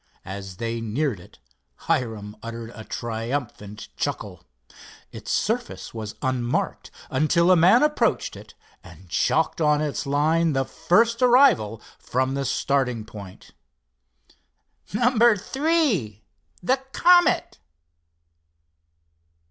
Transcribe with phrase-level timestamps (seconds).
[0.25, 1.37] As they neared it
[1.85, 4.43] Hiram uttered a triumphant chuckle.
[5.11, 10.65] Its surface was unmarked until a man approached it, and chalked on its line the
[10.65, 13.51] first arrival from starting point.
[14.91, 15.39] "_No.
[15.39, 17.59] Three—the Comet.